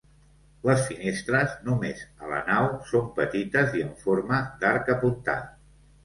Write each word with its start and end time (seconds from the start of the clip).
Les 0.67 0.79
finestres, 0.85 1.51
només 1.67 1.99
a 2.23 2.29
la 2.31 2.39
nau, 2.47 2.69
són 2.91 3.11
petites 3.19 3.77
i 3.81 3.83
en 3.89 3.91
forma 4.05 4.39
d'arc 4.65 4.89
apuntat. 4.95 5.53